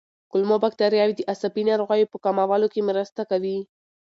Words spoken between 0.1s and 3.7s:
کولمو بکتریاوې د عصبي ناروغیو په کمولو کې مرسته کوي.